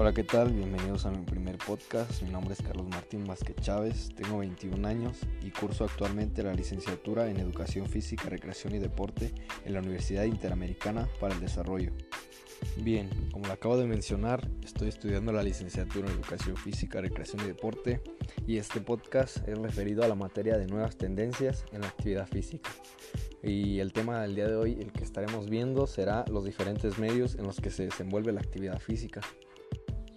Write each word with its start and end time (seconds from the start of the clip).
Hola, 0.00 0.14
¿qué 0.14 0.22
tal? 0.22 0.52
Bienvenidos 0.52 1.06
a 1.06 1.10
mi 1.10 1.24
primer 1.24 1.58
podcast. 1.58 2.22
Mi 2.22 2.30
nombre 2.30 2.54
es 2.54 2.62
Carlos 2.62 2.86
Martín 2.86 3.26
Vázquez 3.26 3.56
Chávez, 3.56 4.10
tengo 4.14 4.38
21 4.38 4.86
años 4.86 5.18
y 5.42 5.50
curso 5.50 5.82
actualmente 5.82 6.44
la 6.44 6.54
licenciatura 6.54 7.28
en 7.28 7.38
Educación 7.38 7.84
Física, 7.86 8.28
Recreación 8.28 8.76
y 8.76 8.78
Deporte 8.78 9.34
en 9.64 9.72
la 9.72 9.80
Universidad 9.80 10.22
Interamericana 10.22 11.08
para 11.18 11.34
el 11.34 11.40
Desarrollo. 11.40 11.90
Bien, 12.76 13.10
como 13.32 13.48
lo 13.48 13.52
acabo 13.52 13.76
de 13.76 13.88
mencionar, 13.88 14.48
estoy 14.62 14.86
estudiando 14.86 15.32
la 15.32 15.42
licenciatura 15.42 16.06
en 16.06 16.14
Educación 16.14 16.56
Física, 16.56 17.00
Recreación 17.00 17.42
y 17.42 17.48
Deporte 17.48 18.00
y 18.46 18.58
este 18.58 18.80
podcast 18.80 19.38
es 19.48 19.58
referido 19.58 20.04
a 20.04 20.08
la 20.08 20.14
materia 20.14 20.56
de 20.58 20.68
nuevas 20.68 20.96
tendencias 20.96 21.64
en 21.72 21.80
la 21.80 21.88
actividad 21.88 22.28
física. 22.28 22.70
Y 23.42 23.80
el 23.80 23.92
tema 23.92 24.22
del 24.22 24.36
día 24.36 24.46
de 24.46 24.54
hoy, 24.54 24.78
el 24.80 24.92
que 24.92 25.02
estaremos 25.02 25.50
viendo, 25.50 25.88
será 25.88 26.24
los 26.30 26.44
diferentes 26.44 26.98
medios 27.00 27.34
en 27.34 27.46
los 27.46 27.60
que 27.60 27.70
se 27.70 27.86
desenvuelve 27.86 28.30
la 28.30 28.40
actividad 28.40 28.78
física. 28.78 29.22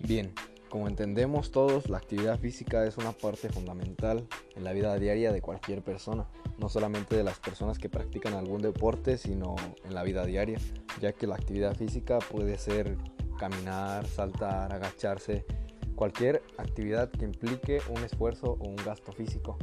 Bien, 0.08 0.34
como 0.70 0.88
entendemos 0.88 1.52
todos, 1.52 1.90
la 1.90 1.98
actividad 1.98 2.40
física 2.40 2.86
es 2.86 2.98
una 2.98 3.12
parte 3.12 3.50
fundamental 3.50 4.28
en 4.56 4.64
la 4.64 4.74
vida 4.74 4.98
diaria 4.98 5.32
de 5.32 5.42
cualquier 5.42 5.84
persona, 5.84 6.28
no 6.58 6.70
solamente 6.70 7.16
de 7.16 7.24
las 7.24 7.40
personas 7.40 7.78
que 7.78 7.90
practican 7.90 8.34
algún 8.34 8.62
deporte, 8.62 9.18
sino 9.18 9.56
en 9.84 9.94
la 9.94 10.04
vida 10.04 10.26
diaria, 10.26 10.58
ya 11.00 11.12
que 11.12 11.28
la 11.28 11.36
actividad 11.36 11.76
física 11.76 12.20
puede 12.20 12.58
ser 12.58 12.98
caminar, 13.38 14.08
saltar, 14.08 14.74
agacharse, 14.74 15.46
cualquier 15.96 16.42
actividad 16.58 17.12
que 17.12 17.26
implique 17.26 17.80
un 17.90 18.04
esfuerzo 18.04 18.58
o 18.60 18.68
un 18.68 18.78
gasto 18.78 19.12
físico. 19.12 19.58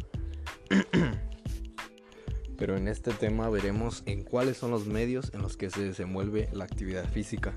Pero 2.58 2.76
en 2.76 2.86
este 2.86 3.12
tema 3.12 3.48
veremos 3.48 4.02
en 4.06 4.24
cuáles 4.24 4.56
son 4.56 4.70
los 4.70 4.86
medios 4.86 5.32
en 5.32 5.42
los 5.42 5.56
que 5.56 5.70
se 5.70 5.82
desenvuelve 5.82 6.48
la 6.52 6.64
actividad 6.64 7.08
física. 7.08 7.54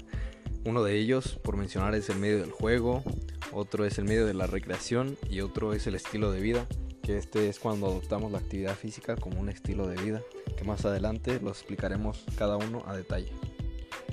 Uno 0.63 0.83
de 0.83 0.95
ellos, 0.95 1.39
por 1.41 1.57
mencionar, 1.57 1.95
es 1.95 2.09
el 2.09 2.19
medio 2.19 2.39
del 2.39 2.51
juego, 2.51 3.03
otro 3.51 3.83
es 3.83 3.97
el 3.97 4.05
medio 4.05 4.27
de 4.27 4.35
la 4.35 4.45
recreación 4.45 5.17
y 5.27 5.41
otro 5.41 5.73
es 5.73 5.87
el 5.87 5.95
estilo 5.95 6.31
de 6.31 6.39
vida, 6.39 6.67
que 7.01 7.17
este 7.17 7.49
es 7.49 7.57
cuando 7.57 7.87
adoptamos 7.87 8.31
la 8.31 8.37
actividad 8.37 8.75
física 8.75 9.15
como 9.15 9.39
un 9.39 9.49
estilo 9.49 9.87
de 9.87 9.99
vida, 9.99 10.21
que 10.55 10.63
más 10.63 10.85
adelante 10.85 11.39
lo 11.41 11.49
explicaremos 11.49 12.23
cada 12.37 12.57
uno 12.57 12.83
a 12.85 12.95
detalle. 12.95 13.31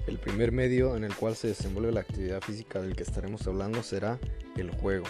El 0.06 0.18
primer 0.18 0.50
medio 0.50 0.96
en 0.96 1.04
el 1.04 1.14
cual 1.14 1.36
se 1.36 1.48
desenvuelve 1.48 1.92
la 1.92 2.00
actividad 2.00 2.40
física 2.40 2.80
del 2.80 2.96
que 2.96 3.02
estaremos 3.02 3.46
hablando 3.46 3.82
será 3.82 4.18
el 4.56 4.70
juego. 4.70 5.04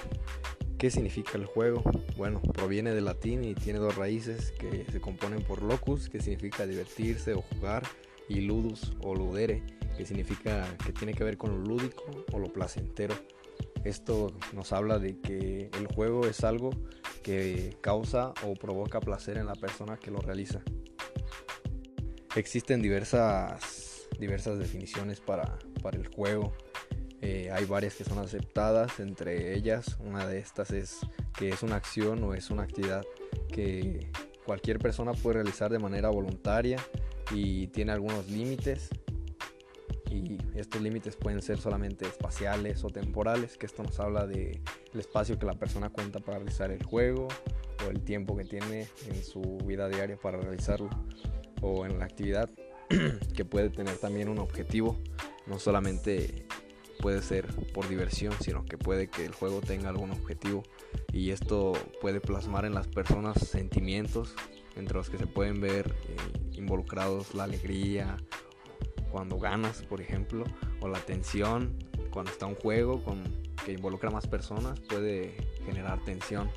¿Qué 0.76 0.90
significa 0.90 1.38
el 1.38 1.46
juego? 1.46 1.84
Bueno, 2.16 2.42
proviene 2.42 2.94
del 2.94 3.04
latín 3.04 3.44
y 3.44 3.54
tiene 3.54 3.78
dos 3.78 3.94
raíces 3.94 4.50
que 4.58 4.84
se 4.90 5.00
componen 5.00 5.42
por 5.42 5.62
locus, 5.62 6.08
que 6.08 6.20
significa 6.20 6.66
divertirse 6.66 7.34
o 7.34 7.42
jugar, 7.42 7.84
y 8.28 8.40
ludus 8.40 8.92
o 9.00 9.14
ludere, 9.14 9.62
que 9.98 10.06
significa 10.06 10.64
que 10.84 10.92
tiene 10.92 11.12
que 11.12 11.24
ver 11.24 11.36
con 11.36 11.50
lo 11.50 11.58
lúdico 11.58 12.04
o 12.32 12.38
lo 12.38 12.52
placentero. 12.52 13.16
Esto 13.82 14.32
nos 14.52 14.72
habla 14.72 15.00
de 15.00 15.18
que 15.18 15.70
el 15.76 15.88
juego 15.88 16.24
es 16.26 16.44
algo 16.44 16.70
que 17.24 17.76
causa 17.80 18.32
o 18.44 18.54
provoca 18.54 19.00
placer 19.00 19.38
en 19.38 19.46
la 19.46 19.56
persona 19.56 19.96
que 19.96 20.12
lo 20.12 20.20
realiza. 20.20 20.60
Existen 22.36 22.80
diversas, 22.80 24.08
diversas 24.20 24.60
definiciones 24.60 25.20
para, 25.20 25.58
para 25.82 25.98
el 25.98 26.06
juego. 26.06 26.52
Eh, 27.20 27.50
hay 27.52 27.64
varias 27.64 27.96
que 27.96 28.04
son 28.04 28.18
aceptadas, 28.18 29.00
entre 29.00 29.56
ellas 29.56 29.98
una 29.98 30.28
de 30.28 30.38
estas 30.38 30.70
es 30.70 31.00
que 31.36 31.48
es 31.48 31.64
una 31.64 31.74
acción 31.74 32.22
o 32.22 32.34
es 32.34 32.50
una 32.50 32.62
actividad 32.62 33.04
que 33.52 34.12
cualquier 34.44 34.78
persona 34.78 35.12
puede 35.12 35.42
realizar 35.42 35.72
de 35.72 35.80
manera 35.80 36.08
voluntaria 36.10 36.78
y 37.32 37.66
tiene 37.68 37.90
algunos 37.90 38.28
límites 38.28 38.90
y 40.10 40.38
estos 40.54 40.80
límites 40.80 41.16
pueden 41.16 41.42
ser 41.42 41.58
solamente 41.58 42.06
espaciales 42.06 42.84
o 42.84 42.88
temporales, 42.88 43.56
que 43.56 43.66
esto 43.66 43.82
nos 43.82 43.98
habla 44.00 44.26
del 44.26 44.60
espacio 44.94 45.38
que 45.38 45.46
la 45.46 45.54
persona 45.54 45.90
cuenta 45.90 46.20
para 46.20 46.38
realizar 46.38 46.70
el 46.70 46.82
juego 46.82 47.28
o 47.86 47.90
el 47.90 48.00
tiempo 48.02 48.36
que 48.36 48.44
tiene 48.44 48.88
en 49.08 49.22
su 49.22 49.58
vida 49.64 49.88
diaria 49.88 50.16
para 50.16 50.38
realizarlo 50.38 50.88
o 51.60 51.84
en 51.84 51.98
la 51.98 52.04
actividad 52.04 52.50
que 53.34 53.44
puede 53.44 53.70
tener 53.70 53.96
también 53.98 54.28
un 54.28 54.38
objetivo, 54.38 54.98
no 55.46 55.58
solamente 55.58 56.46
puede 57.00 57.22
ser 57.22 57.46
por 57.72 57.88
diversión, 57.88 58.32
sino 58.40 58.64
que 58.64 58.76
puede 58.76 59.08
que 59.08 59.24
el 59.24 59.32
juego 59.32 59.60
tenga 59.60 59.88
algún 59.88 60.10
objetivo. 60.10 60.62
Y 61.12 61.30
esto 61.30 61.72
puede 62.00 62.20
plasmar 62.20 62.64
en 62.64 62.74
las 62.74 62.88
personas 62.88 63.38
sentimientos 63.38 64.34
entre 64.76 64.96
los 64.96 65.10
que 65.10 65.18
se 65.18 65.26
pueden 65.26 65.60
ver 65.60 65.94
eh, 66.08 66.16
involucrados 66.52 67.34
la 67.34 67.44
alegría, 67.44 68.16
cuando 69.10 69.38
ganas, 69.38 69.82
por 69.82 70.00
ejemplo, 70.00 70.44
o 70.80 70.88
la 70.88 71.00
tensión 71.00 71.74
cuando 72.10 72.30
está 72.32 72.46
un 72.46 72.54
juego 72.54 73.02
con, 73.02 73.22
que 73.64 73.72
involucra 73.72 74.10
más 74.10 74.26
personas, 74.26 74.80
puede 74.80 75.34
generar 75.64 76.02
tensión. 76.04 76.50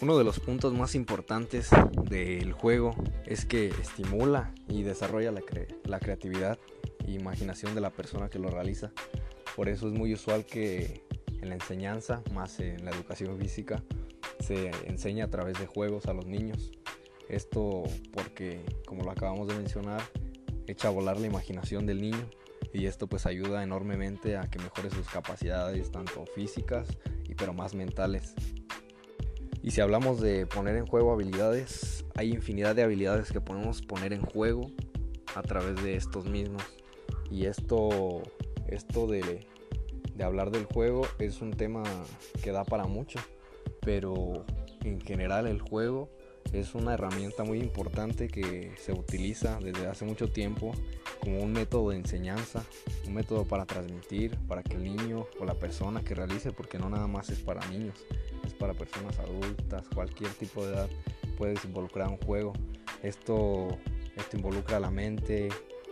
Uno 0.00 0.18
de 0.18 0.24
los 0.24 0.40
puntos 0.40 0.72
más 0.74 0.94
importantes 0.96 1.70
del 2.08 2.52
juego 2.52 2.94
es 3.24 3.44
que 3.44 3.68
estimula 3.68 4.52
y 4.66 4.82
desarrolla 4.82 5.30
la, 5.30 5.42
la 5.84 6.00
creatividad 6.00 6.58
e 7.06 7.12
imaginación 7.12 7.74
de 7.74 7.80
la 7.80 7.90
persona 7.90 8.28
que 8.28 8.40
lo 8.40 8.48
realiza. 8.48 8.90
Por 9.54 9.68
eso 9.68 9.86
es 9.86 9.92
muy 9.92 10.12
usual 10.12 10.44
que 10.44 11.04
en 11.40 11.48
la 11.48 11.54
enseñanza, 11.54 12.22
más 12.32 12.58
en 12.58 12.84
la 12.84 12.90
educación 12.90 13.38
física, 13.38 13.82
se 14.40 14.70
enseña 14.86 15.26
a 15.26 15.30
través 15.30 15.58
de 15.58 15.66
juegos 15.66 16.06
a 16.06 16.14
los 16.14 16.26
niños. 16.26 16.72
Esto 17.28 17.84
porque, 18.12 18.64
como 18.86 19.04
lo 19.04 19.10
acabamos 19.10 19.48
de 19.48 19.54
mencionar, 19.54 20.02
echa 20.66 20.88
a 20.88 20.90
volar 20.90 21.18
la 21.18 21.26
imaginación 21.26 21.86
del 21.86 22.00
niño 22.00 22.28
y 22.72 22.86
esto 22.86 23.06
pues 23.06 23.26
ayuda 23.26 23.62
enormemente 23.62 24.36
a 24.36 24.42
que 24.42 24.58
mejore 24.58 24.90
sus 24.90 25.08
capacidades 25.08 25.90
tanto 25.90 26.24
físicas 26.34 26.88
y 27.28 27.34
pero 27.34 27.52
más 27.52 27.74
mentales. 27.74 28.34
Y 29.62 29.70
si 29.70 29.80
hablamos 29.80 30.20
de 30.20 30.46
poner 30.46 30.76
en 30.76 30.86
juego 30.86 31.12
habilidades, 31.12 32.04
hay 32.16 32.32
infinidad 32.32 32.74
de 32.74 32.82
habilidades 32.82 33.30
que 33.30 33.40
podemos 33.40 33.80
poner 33.82 34.12
en 34.12 34.22
juego 34.22 34.70
a 35.34 35.42
través 35.42 35.82
de 35.82 35.94
estos 35.94 36.26
mismos. 36.26 36.62
Y 37.30 37.46
esto, 37.46 38.22
esto 38.66 39.06
de, 39.06 39.46
de 40.14 40.24
hablar 40.24 40.50
del 40.50 40.64
juego 40.64 41.06
es 41.18 41.40
un 41.40 41.52
tema 41.52 41.84
que 42.42 42.50
da 42.50 42.64
para 42.64 42.84
mucho, 42.84 43.20
pero 43.80 44.44
en 44.82 45.00
general 45.00 45.46
el 45.46 45.60
juego 45.60 46.10
es 46.52 46.74
una 46.74 46.94
herramienta 46.94 47.44
muy 47.44 47.58
importante 47.58 48.28
que 48.28 48.72
se 48.78 48.92
utiliza 48.92 49.58
desde 49.60 49.86
hace 49.86 50.04
mucho 50.04 50.30
tiempo 50.30 50.72
como 51.20 51.40
un 51.40 51.52
método 51.52 51.90
de 51.90 51.96
enseñanza, 51.96 52.64
un 53.06 53.14
método 53.14 53.44
para 53.44 53.64
transmitir, 53.64 54.36
para 54.48 54.62
que 54.62 54.76
el 54.76 54.84
niño 54.84 55.26
o 55.38 55.44
la 55.44 55.54
persona 55.54 56.02
que 56.02 56.14
realice, 56.14 56.52
porque 56.52 56.78
no 56.78 56.90
nada 56.90 57.06
más 57.06 57.30
es 57.30 57.40
para 57.40 57.64
niños, 57.68 58.04
es 58.44 58.54
para 58.54 58.74
personas 58.74 59.18
adultas, 59.18 59.86
cualquier 59.94 60.30
tipo 60.32 60.66
de 60.66 60.74
edad 60.74 60.88
puedes 61.38 61.64
involucrar 61.64 62.08
un 62.08 62.18
juego. 62.18 62.52
Esto, 63.02 63.68
esto 64.16 64.36
involucra 64.36 64.78
la 64.78 64.90
mente, 64.90 65.48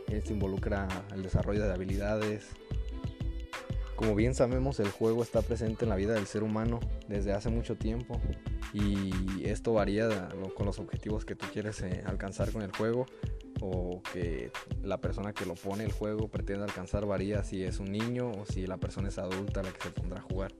esto 0.08 0.32
involucra 0.32 0.88
el 1.12 1.22
desarrollo 1.22 1.64
de 1.64 1.72
habilidades. 1.72 2.48
Como 4.00 4.14
bien 4.14 4.34
sabemos, 4.34 4.80
el 4.80 4.88
juego 4.88 5.22
está 5.22 5.42
presente 5.42 5.84
en 5.84 5.90
la 5.90 5.96
vida 5.96 6.14
del 6.14 6.26
ser 6.26 6.42
humano 6.42 6.80
desde 7.06 7.34
hace 7.34 7.50
mucho 7.50 7.76
tiempo 7.76 8.18
y 8.72 9.44
esto 9.44 9.74
varía 9.74 10.30
con 10.56 10.64
los 10.64 10.78
objetivos 10.78 11.26
que 11.26 11.34
tú 11.34 11.44
quieres 11.52 11.82
eh, 11.82 12.02
alcanzar 12.06 12.50
con 12.50 12.62
el 12.62 12.74
juego 12.74 13.04
o 13.60 14.00
que 14.10 14.52
la 14.82 15.02
persona 15.02 15.34
que 15.34 15.44
lo 15.44 15.54
pone 15.54 15.84
el 15.84 15.92
juego 15.92 16.28
pretende 16.28 16.64
alcanzar 16.64 17.04
varía 17.04 17.44
si 17.44 17.62
es 17.62 17.78
un 17.78 17.92
niño 17.92 18.30
o 18.30 18.46
si 18.46 18.66
la 18.66 18.78
persona 18.78 19.08
es 19.08 19.18
adulta 19.18 19.62
la 19.62 19.70
que 19.70 19.82
se 19.82 19.90
pondrá 19.90 20.20
a 20.20 20.22
jugar. 20.22 20.54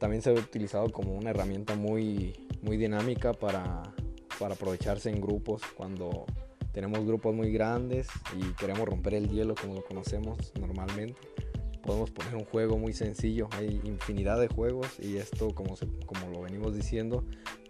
También 0.00 0.20
se 0.20 0.30
ha 0.30 0.32
utilizado 0.32 0.90
como 0.90 1.14
una 1.14 1.30
herramienta 1.30 1.76
muy, 1.76 2.34
muy 2.60 2.76
dinámica 2.76 3.34
para, 3.34 3.84
para 4.40 4.54
aprovecharse 4.54 5.10
en 5.10 5.20
grupos 5.20 5.62
cuando 5.76 6.26
tenemos 6.72 7.06
grupos 7.06 7.36
muy 7.36 7.52
grandes 7.52 8.08
y 8.36 8.52
queremos 8.54 8.88
romper 8.88 9.14
el 9.14 9.28
hielo 9.30 9.54
como 9.54 9.74
lo 9.74 9.84
conocemos 9.84 10.52
normalmente 10.58 11.14
podemos 11.82 12.10
poner 12.10 12.34
un 12.36 12.44
juego 12.44 12.78
muy 12.78 12.92
sencillo. 12.92 13.48
Hay 13.52 13.80
infinidad 13.84 14.40
de 14.40 14.48
juegos 14.48 14.88
y 15.00 15.16
esto, 15.16 15.54
como, 15.54 15.76
como 16.06 16.30
lo 16.30 16.42
venimos 16.42 16.74
diciendo, 16.74 17.24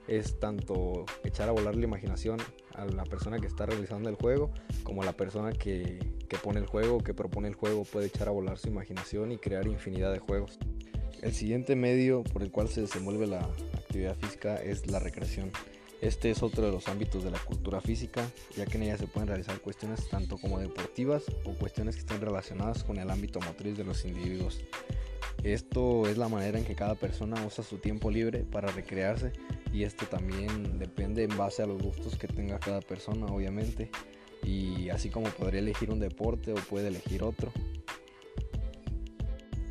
es 0.06 0.38
tanto 0.38 1.04
echar 1.24 1.48
a 1.48 1.52
volar 1.52 1.76
la 1.76 1.84
imaginación 1.84 2.38
a 2.74 2.84
la 2.84 3.04
persona 3.04 3.38
que 3.38 3.46
está 3.46 3.66
realizando 3.66 4.08
el 4.08 4.16
juego 4.16 4.50
como 4.82 5.02
a 5.02 5.04
la 5.04 5.12
persona 5.12 5.52
que, 5.52 5.98
que 6.28 6.36
pone 6.38 6.60
el 6.60 6.66
juego, 6.66 6.98
que 6.98 7.14
propone 7.14 7.48
el 7.48 7.54
juego, 7.54 7.84
puede 7.84 8.06
echar 8.06 8.28
a 8.28 8.32
volar 8.32 8.58
su 8.58 8.68
imaginación 8.68 9.32
y 9.32 9.38
crear 9.38 9.66
infinidad 9.66 10.12
de 10.12 10.18
juegos. 10.18 10.58
El 11.22 11.32
siguiente 11.32 11.76
medio 11.76 12.24
por 12.24 12.42
el 12.42 12.50
cual 12.50 12.68
se 12.68 12.80
desenvuelve 12.80 13.26
la 13.28 13.40
actividad 13.74 14.16
física 14.16 14.56
es 14.56 14.90
la 14.90 14.98
recreación. 14.98 15.50
Este 16.02 16.30
es 16.30 16.42
otro 16.42 16.66
de 16.66 16.72
los 16.72 16.88
ámbitos 16.88 17.22
de 17.22 17.30
la 17.30 17.38
cultura 17.38 17.80
física, 17.80 18.28
ya 18.56 18.66
que 18.66 18.76
en 18.76 18.82
ella 18.82 18.98
se 18.98 19.06
pueden 19.06 19.28
realizar 19.28 19.60
cuestiones 19.60 20.08
tanto 20.08 20.36
como 20.36 20.58
deportivas 20.58 21.22
o 21.44 21.52
cuestiones 21.52 21.94
que 21.94 22.00
estén 22.00 22.20
relacionadas 22.20 22.82
con 22.82 22.98
el 22.98 23.08
ámbito 23.08 23.40
motriz 23.40 23.76
de 23.76 23.84
los 23.84 24.04
individuos. 24.04 24.60
Esto 25.44 26.08
es 26.08 26.18
la 26.18 26.28
manera 26.28 26.58
en 26.58 26.64
que 26.64 26.74
cada 26.74 26.96
persona 26.96 27.46
usa 27.46 27.62
su 27.62 27.78
tiempo 27.78 28.10
libre 28.10 28.40
para 28.40 28.72
recrearse 28.72 29.32
y 29.72 29.84
esto 29.84 30.06
también 30.06 30.76
depende 30.80 31.22
en 31.22 31.36
base 31.36 31.62
a 31.62 31.66
los 31.66 31.80
gustos 31.80 32.18
que 32.18 32.26
tenga 32.26 32.58
cada 32.58 32.80
persona, 32.80 33.26
obviamente. 33.26 33.88
Y 34.42 34.88
así 34.88 35.08
como 35.08 35.28
podría 35.28 35.60
elegir 35.60 35.92
un 35.92 36.00
deporte 36.00 36.50
o 36.50 36.56
puede 36.56 36.88
elegir 36.88 37.22
otro. 37.22 37.52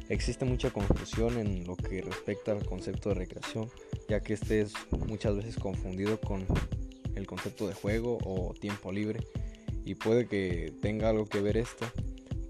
Existe 0.08 0.46
mucha 0.46 0.72
confusión 0.72 1.38
en 1.38 1.66
lo 1.66 1.76
que 1.76 2.02
respecta 2.02 2.54
al 2.54 2.66
concepto 2.66 3.10
de 3.10 3.16
recreación, 3.16 3.70
ya 4.08 4.22
que 4.22 4.34
este 4.34 4.62
es 4.62 4.74
muchas 5.08 5.36
veces 5.36 5.56
confundido 5.56 6.20
con 6.20 6.46
el 7.16 7.28
concepto 7.28 7.68
de 7.68 7.74
juego 7.74 8.18
o 8.24 8.54
tiempo 8.54 8.92
libre 8.92 9.20
y 9.86 9.96
puede 9.96 10.28
que 10.28 10.74
tenga 10.82 11.10
algo 11.10 11.26
que 11.26 11.42
ver 11.42 11.58
esto, 11.58 11.86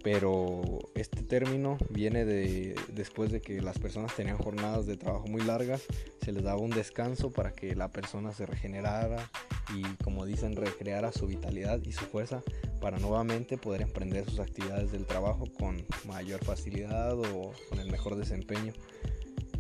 pero 0.04 0.80
este 0.96 1.24
término 1.24 1.78
viene 1.90 2.26
de 2.26 2.76
después 2.94 3.32
de 3.32 3.42
que 3.42 3.62
las 3.62 3.80
personas 3.80 4.16
tenían 4.16 4.38
jornadas 4.38 4.86
de 4.86 4.98
trabajo 4.98 5.28
muy 5.28 5.42
largas, 5.42 5.84
se 6.24 6.32
les 6.32 6.44
daba 6.44 6.60
un 6.60 6.72
descanso 6.72 7.32
para 7.32 7.52
que 7.52 7.76
la 7.76 7.92
persona 7.92 8.34
se 8.34 8.46
regenerara 8.46 9.30
y 9.76 9.84
como 10.04 10.26
dicen 10.26 10.56
recreara 10.56 11.12
su 11.12 11.28
vitalidad 11.28 11.80
y 11.84 11.92
su 11.94 12.06
fuerza 12.06 12.42
para 12.82 12.98
nuevamente 12.98 13.58
poder 13.58 13.82
emprender 13.82 14.26
sus 14.30 14.40
actividades 14.40 14.92
del 14.92 15.06
trabajo 15.06 15.46
con 15.58 15.86
mayor 16.06 16.44
facilidad 16.44 17.18
o 17.18 17.54
con 17.70 17.80
el 17.80 17.92
mejor 17.92 18.16
desempeño. 18.16 18.74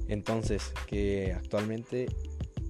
Entonces, 0.07 0.71
que 0.87 1.33
actualmente 1.33 2.07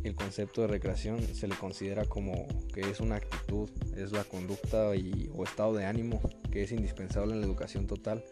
el 0.03 0.15
concepto 0.15 0.61
de 0.61 0.67
recreación 0.67 1.21
se 1.21 1.47
le 1.47 1.55
considera 1.55 2.05
como 2.05 2.47
que 2.73 2.81
es 2.81 2.99
una 2.99 3.15
actitud, 3.15 3.69
es 3.95 4.11
la 4.11 4.23
conducta 4.23 4.95
y, 4.95 5.29
o 5.35 5.43
estado 5.43 5.73
de 5.73 5.85
ánimo 5.85 6.21
que 6.51 6.63
es 6.63 6.71
indispensable 6.71 7.33
en 7.33 7.41
la 7.41 7.45
educación 7.45 7.87
total 7.87 8.23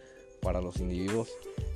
para 0.41 0.61
los 0.61 0.77
individuos 0.77 1.29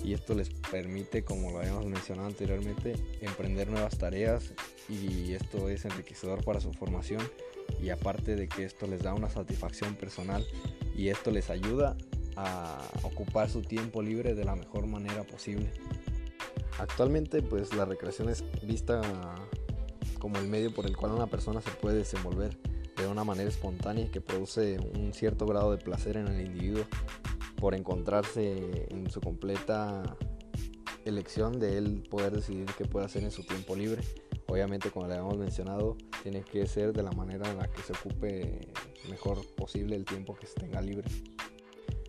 y 0.04 0.14
esto 0.14 0.34
les 0.34 0.50
permite, 0.50 1.24
como 1.24 1.52
lo 1.52 1.60
habíamos 1.60 1.86
mencionado 1.86 2.28
anteriormente, 2.28 2.96
emprender 3.22 3.70
nuevas 3.70 3.98
tareas 3.98 4.54
y 4.90 5.34
esto 5.34 5.70
es 5.70 5.86
enriquecedor 5.86 6.44
para 6.44 6.60
su 6.60 6.74
formación 6.74 7.22
y 7.82 7.90
aparte 7.90 8.36
de 8.36 8.48
que 8.48 8.64
esto 8.64 8.88
les 8.88 9.02
da 9.02 9.14
una 9.14 9.30
satisfacción 9.30 9.96
personal 9.96 10.46
y 10.96 11.10
esto 11.10 11.32
les 11.32 11.50
ayuda 11.50 11.96
a 12.36 12.82
ocupar 13.04 13.50
su 13.50 13.62
tiempo 13.62 14.02
libre 14.02 14.34
de 14.34 14.44
la 14.44 14.56
mejor 14.56 14.88
manera 14.88 15.24
posible. 15.24 15.70
Actualmente 16.80 17.42
pues 17.42 17.74
la 17.74 17.86
recreación 17.86 18.30
es 18.30 18.44
vista 18.64 19.02
como 20.20 20.38
el 20.40 20.48
medio 20.48 20.74
por 20.74 20.86
el 20.86 20.96
cual 20.96 21.12
una 21.12 21.28
persona 21.28 21.62
se 21.62 21.72
puede 21.72 21.98
desenvolver 21.98 22.58
de 22.96 23.08
una 23.08 23.24
manera 23.24 23.50
espontánea 23.50 24.10
que 24.10 24.22
produce 24.22 24.80
un 24.80 25.14
cierto 25.14 25.46
grado 25.46 25.72
de 25.72 25.78
placer 25.78 26.18
en 26.18 26.28
el 26.28 26.46
individuo 26.46 26.86
por 27.58 27.76
encontrarse 27.76 28.88
en 28.90 29.10
su 29.10 29.22
completa 29.22 30.18
elección 31.06 31.60
de 31.60 31.78
él 31.78 32.04
poder 32.10 32.34
decidir 32.34 32.66
qué 32.78 32.86
puede 32.86 33.06
hacer 33.06 33.24
en 33.24 33.32
su 33.32 33.44
tiempo 33.44 33.76
libre. 33.76 34.02
Obviamente, 34.48 34.92
como 34.92 35.08
le 35.08 35.14
habíamos 35.14 35.38
mencionado, 35.38 35.98
tiene 36.22 36.44
que 36.44 36.66
ser 36.68 36.94
de 36.94 37.04
la 37.04 37.12
manera 37.12 37.50
en 37.50 37.58
la 37.58 37.68
que 37.68 37.82
se 37.82 37.94
ocupe 37.94 38.68
mejor 39.10 39.46
posible 39.56 39.96
el 39.96 40.06
tiempo 40.06 40.36
que 40.36 40.48
se 40.48 40.56
tenga 40.56 40.82
libre. 40.82 41.10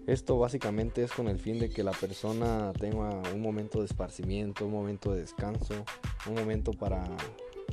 Esto 0.06 0.38
básicamente 0.38 1.02
es 1.02 1.12
con 1.12 1.28
el 1.28 1.38
fin 1.38 1.58
de 1.58 1.70
que 1.70 1.82
la 1.82 1.92
persona 1.92 2.72
tenga 2.78 3.22
un 3.32 3.40
momento 3.40 3.78
de 3.78 3.86
esparcimiento, 3.86 4.66
un 4.66 4.72
momento 4.72 5.12
de 5.12 5.20
descanso, 5.20 5.84
un 6.26 6.34
momento 6.34 6.72
para 6.72 7.04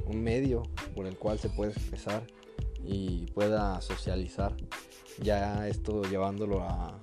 un 0.05 0.23
medio 0.23 0.63
por 0.95 1.07
el 1.07 1.17
cual 1.17 1.39
se 1.39 1.49
puede 1.49 1.71
expresar 1.71 2.25
y 2.85 3.25
pueda 3.33 3.81
socializar. 3.81 4.55
Ya 5.21 5.67
esto 5.67 6.03
llevándolo 6.03 6.61
a 6.61 6.97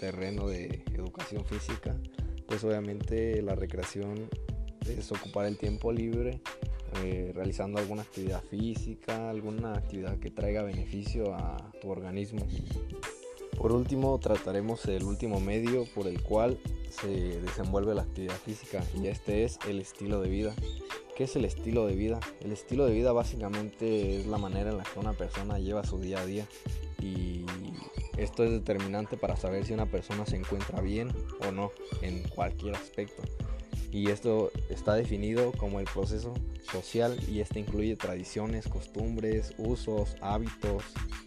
terreno 0.00 0.46
de 0.48 0.84
educación 0.92 1.46
física, 1.46 1.96
pues 2.46 2.62
obviamente 2.62 3.40
la 3.40 3.54
recreación 3.54 4.28
es 4.86 5.10
ocupar 5.10 5.46
el 5.46 5.56
tiempo 5.56 5.92
libre 5.92 6.42
eh, 7.02 7.32
realizando 7.34 7.78
alguna 7.78 8.02
actividad 8.02 8.42
física, 8.42 9.30
alguna 9.30 9.72
actividad 9.72 10.18
que 10.18 10.30
traiga 10.30 10.62
beneficio 10.62 11.34
a 11.34 11.72
tu 11.80 11.90
organismo. 11.90 12.46
Por 13.56 13.72
último, 13.72 14.18
trataremos 14.18 14.84
el 14.86 15.04
último 15.04 15.40
medio 15.40 15.84
por 15.94 16.06
el 16.06 16.22
cual 16.22 16.58
se 16.90 17.40
desenvuelve 17.40 17.94
la 17.94 18.02
actividad 18.02 18.36
física 18.36 18.84
y 19.00 19.06
este 19.06 19.44
es 19.44 19.58
el 19.68 19.80
estilo 19.80 20.20
de 20.20 20.28
vida. 20.28 20.54
¿Qué 21.16 21.24
es 21.24 21.36
el 21.36 21.44
estilo 21.44 21.86
de 21.86 21.94
vida? 21.94 22.20
El 22.40 22.52
estilo 22.52 22.86
de 22.86 22.92
vida 22.92 23.12
básicamente 23.12 24.20
es 24.20 24.26
la 24.26 24.38
manera 24.38 24.70
en 24.70 24.78
la 24.78 24.84
que 24.84 24.98
una 24.98 25.12
persona 25.12 25.58
lleva 25.58 25.84
su 25.84 25.98
día 25.98 26.20
a 26.20 26.26
día 26.26 26.46
y 27.00 27.44
esto 28.16 28.44
es 28.44 28.50
determinante 28.50 29.16
para 29.16 29.36
saber 29.36 29.64
si 29.64 29.72
una 29.72 29.86
persona 29.86 30.26
se 30.26 30.36
encuentra 30.36 30.80
bien 30.80 31.08
o 31.46 31.52
no 31.52 31.70
en 32.02 32.22
cualquier 32.28 32.74
aspecto. 32.74 33.22
Y 33.90 34.10
esto 34.10 34.50
está 34.70 34.94
definido 34.94 35.52
como 35.52 35.78
el 35.78 35.86
proceso 35.86 36.34
social 36.62 37.16
y 37.28 37.40
este 37.40 37.60
incluye 37.60 37.94
tradiciones, 37.94 38.66
costumbres, 38.66 39.54
usos, 39.56 40.16
hábitos, 40.20 40.82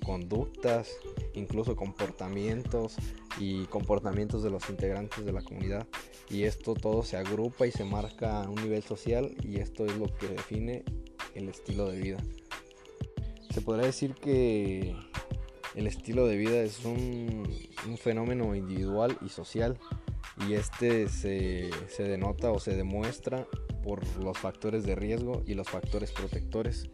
conductas, 0.06 0.89
incluso 1.37 1.75
comportamientos 1.75 2.95
y 3.39 3.65
comportamientos 3.65 4.43
de 4.43 4.49
los 4.49 4.69
integrantes 4.69 5.25
de 5.25 5.31
la 5.31 5.41
comunidad 5.41 5.87
y 6.29 6.43
esto 6.43 6.73
todo 6.73 7.03
se 7.03 7.17
agrupa 7.17 7.67
y 7.67 7.71
se 7.71 7.85
marca 7.85 8.43
a 8.43 8.49
un 8.49 8.55
nivel 8.55 8.83
social 8.83 9.35
y 9.43 9.59
esto 9.59 9.85
es 9.85 9.95
lo 9.97 10.07
que 10.07 10.27
define 10.27 10.83
el 11.35 11.49
estilo 11.49 11.89
de 11.89 11.99
vida. 11.99 12.17
Se 13.51 13.61
podría 13.61 13.85
decir 13.85 14.13
que 14.15 14.95
el 15.75 15.87
estilo 15.87 16.27
de 16.27 16.37
vida 16.37 16.59
es 16.61 16.83
un, 16.83 17.47
fenómeno 17.97 18.53
individual 18.53 19.17
y 19.25 19.29
social 19.29 19.79
y 20.47 20.53
este 20.53 21.07
se, 21.07 21.69
se 21.87 22.03
denota 22.03 22.51
o 22.51 22.59
se 22.59 22.75
demuestra 22.75 23.47
por 23.87 24.05
los 24.17 24.37
factores 24.37 24.83
de 24.83 24.95
riesgo 24.95 25.43
y 25.45 25.53
los 25.53 25.69
factores 25.69 26.11
protectores 26.11 26.89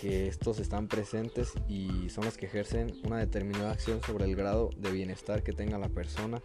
que 0.00 0.28
estos 0.28 0.60
están 0.60 0.88
presentes 0.88 1.52
y 1.68 2.08
son 2.08 2.24
los 2.24 2.38
que 2.38 2.46
ejercen 2.46 2.94
una 3.04 3.18
determinada 3.18 3.72
acción 3.72 4.00
sobre 4.00 4.24
el 4.24 4.34
grado 4.34 4.70
de 4.78 4.90
bienestar 4.90 5.42
que 5.42 5.52
tenga 5.52 5.76
la 5.76 5.90
persona 5.90 6.40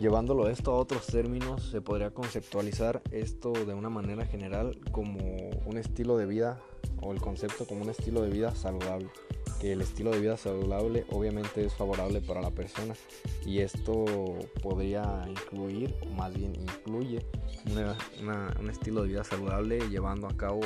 Llevándolo 0.00 0.48
esto 0.48 0.72
a 0.72 0.76
otros 0.76 1.06
términos, 1.08 1.62
se 1.62 1.82
podría 1.82 2.10
conceptualizar 2.10 3.02
esto 3.10 3.52
de 3.52 3.74
una 3.74 3.90
manera 3.90 4.24
general 4.24 4.80
como 4.92 5.18
un 5.66 5.76
estilo 5.76 6.16
de 6.16 6.24
vida 6.24 6.58
o 7.02 7.12
el 7.12 7.20
concepto 7.20 7.66
como 7.66 7.82
un 7.82 7.90
estilo 7.90 8.22
de 8.22 8.30
vida 8.30 8.54
saludable. 8.54 9.10
Que 9.60 9.72
el 9.72 9.82
estilo 9.82 10.10
de 10.10 10.20
vida 10.20 10.36
saludable 10.38 11.04
obviamente 11.10 11.64
es 11.64 11.74
favorable 11.74 12.22
para 12.22 12.40
la 12.40 12.50
persona 12.50 12.94
y 13.44 13.58
esto 13.58 14.06
podría 14.62 15.26
incluir, 15.28 15.94
o 16.02 16.14
más 16.14 16.34
bien 16.34 16.54
incluye, 16.54 17.26
un 18.58 18.70
estilo 18.70 19.02
de 19.02 19.08
vida 19.08 19.24
saludable 19.24 19.80
llevando 19.90 20.28
a 20.28 20.36
cabo 20.36 20.62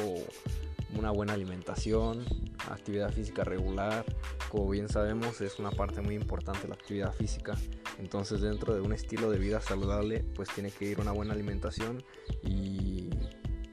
una 0.97 1.11
buena 1.11 1.33
alimentación, 1.33 2.25
actividad 2.71 3.11
física 3.13 3.43
regular. 3.43 4.05
Como 4.49 4.71
bien 4.71 4.89
sabemos 4.89 5.41
es 5.41 5.59
una 5.59 5.73
parte 5.73 6.01
muy 6.01 6.15
importante 6.15 6.69
la 6.69 6.75
actividad 6.75 7.13
física. 7.13 7.57
Entonces 7.99 8.43
dentro 8.43 8.75
de 8.75 8.81
un 8.81 8.93
estilo 8.93 9.29
de 9.31 9.39
vida 9.39 9.61
saludable 9.61 10.25
pues 10.37 10.49
tiene 10.51 10.71
que 10.71 10.85
ir 10.85 11.01
una 11.01 11.11
buena 11.11 11.33
alimentación 11.33 12.05
y 12.45 13.11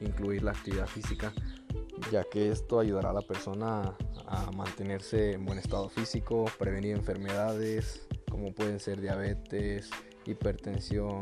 incluir 0.00 0.42
la 0.42 0.50
actividad 0.50 0.88
física 0.88 1.32
ya 2.10 2.24
que 2.24 2.50
esto 2.50 2.80
ayudará 2.80 3.10
a 3.10 3.14
la 3.14 3.22
persona 3.22 3.96
a 4.26 4.50
mantenerse 4.52 5.32
en 5.32 5.44
buen 5.44 5.58
estado 5.58 5.88
físico, 5.88 6.46
prevenir 6.58 6.96
enfermedades 6.96 8.06
como 8.30 8.52
pueden 8.52 8.80
ser 8.80 9.00
diabetes, 9.00 9.90
hipertensión, 10.24 11.20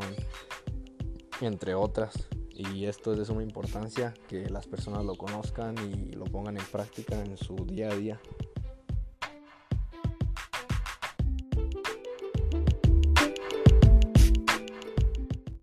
entre 1.40 1.74
otras 1.74 2.28
y 2.60 2.84
esto 2.84 3.12
es 3.12 3.18
de 3.18 3.24
suma 3.24 3.42
importancia 3.42 4.12
que 4.28 4.50
las 4.50 4.66
personas 4.66 5.04
lo 5.04 5.14
conozcan 5.16 5.74
y 5.78 6.12
lo 6.12 6.24
pongan 6.24 6.58
en 6.58 6.64
práctica 6.66 7.18
en 7.20 7.36
su 7.36 7.56
día 7.64 7.88
a 7.88 7.96
día. 7.96 8.20